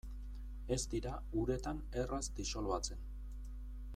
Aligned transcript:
Ez 0.75 0.79
dira 0.93 1.11
uretan 1.41 1.83
erraz 2.03 2.23
disolbatzen. 2.41 3.07